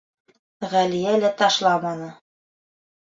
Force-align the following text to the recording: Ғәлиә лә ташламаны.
Ғәлиә 0.71 1.13
лә 1.25 1.31
ташламаны. 1.43 2.09